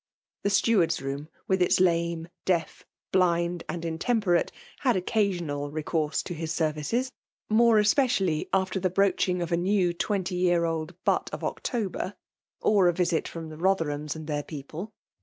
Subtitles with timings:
[0.41, 6.51] The steward*s room, with its hone, deaf, blind, and intemperate, had occaaioiial leeonrse to his
[6.51, 7.11] services;
[7.51, 12.15] more especially after Ae broaching' of a new twenty years old butt ot October,
[12.63, 14.91] or a visit from the Botherhams and their people.